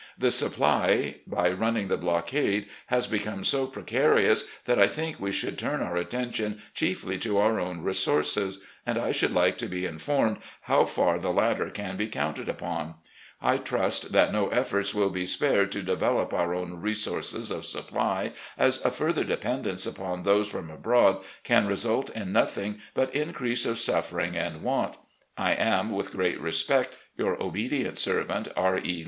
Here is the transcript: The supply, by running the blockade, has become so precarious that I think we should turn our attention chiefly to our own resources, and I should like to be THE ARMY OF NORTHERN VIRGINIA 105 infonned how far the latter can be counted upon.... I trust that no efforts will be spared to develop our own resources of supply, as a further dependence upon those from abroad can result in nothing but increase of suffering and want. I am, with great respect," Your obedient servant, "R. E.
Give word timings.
The 0.17 0.31
supply, 0.31 1.17
by 1.27 1.51
running 1.51 1.87
the 1.87 1.95
blockade, 1.95 2.67
has 2.87 3.05
become 3.05 3.43
so 3.43 3.67
precarious 3.67 4.45
that 4.65 4.79
I 4.79 4.87
think 4.87 5.19
we 5.19 5.31
should 5.31 5.59
turn 5.59 5.79
our 5.83 5.95
attention 5.95 6.59
chiefly 6.73 7.19
to 7.19 7.37
our 7.37 7.59
own 7.59 7.81
resources, 7.83 8.63
and 8.83 8.97
I 8.97 9.11
should 9.11 9.31
like 9.31 9.59
to 9.59 9.67
be 9.67 9.81
THE 9.81 9.89
ARMY 9.89 9.97
OF 9.97 10.07
NORTHERN 10.07 10.27
VIRGINIA 10.27 10.43
105 10.65 10.75
infonned 10.75 10.79
how 10.79 10.85
far 11.11 11.19
the 11.19 11.31
latter 11.31 11.69
can 11.69 11.97
be 11.97 12.07
counted 12.07 12.49
upon.... 12.49 12.95
I 13.43 13.57
trust 13.57 14.11
that 14.11 14.33
no 14.33 14.47
efforts 14.47 14.95
will 14.95 15.11
be 15.11 15.27
spared 15.27 15.71
to 15.73 15.83
develop 15.83 16.33
our 16.33 16.55
own 16.55 16.81
resources 16.81 17.51
of 17.51 17.63
supply, 17.63 18.31
as 18.57 18.83
a 18.83 18.89
further 18.89 19.23
dependence 19.23 19.85
upon 19.85 20.23
those 20.23 20.47
from 20.47 20.71
abroad 20.71 21.23
can 21.43 21.67
result 21.67 22.09
in 22.09 22.31
nothing 22.31 22.79
but 22.95 23.13
increase 23.13 23.67
of 23.67 23.77
suffering 23.77 24.35
and 24.35 24.63
want. 24.63 24.97
I 25.37 25.51
am, 25.53 25.91
with 25.91 26.11
great 26.11 26.41
respect," 26.41 26.95
Your 27.19 27.39
obedient 27.39 27.99
servant, 27.99 28.47
"R. 28.57 28.79
E. 28.79 28.99